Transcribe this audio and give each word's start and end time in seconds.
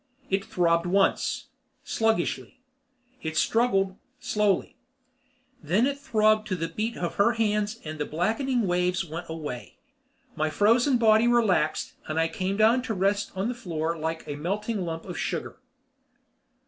It 0.31 0.43
throbbed 0.43 0.87
once, 0.87 1.49
sluggishly. 1.83 2.59
It 3.21 3.37
struggled, 3.37 3.97
slowly. 4.19 4.75
Then 5.61 5.85
it 5.85 5.99
throbbed 5.99 6.47
to 6.47 6.55
the 6.55 6.69
beat 6.69 6.97
of 6.97 7.17
her 7.17 7.33
hands 7.33 7.79
and 7.85 7.99
the 7.99 8.05
blackening 8.05 8.65
waves 8.65 9.05
went 9.05 9.29
away. 9.29 9.77
My 10.35 10.49
frozen 10.49 10.97
body 10.97 11.27
relaxed 11.27 11.93
and 12.07 12.19
I 12.19 12.29
came 12.29 12.57
down 12.57 12.81
to 12.81 12.95
rest 12.95 13.31
on 13.35 13.47
the 13.47 13.53
floor 13.53 13.95
like 13.95 14.27
a 14.27 14.35
melting 14.37 14.83
lump 14.85 15.05
of 15.05 15.19
sugar. 15.19 15.59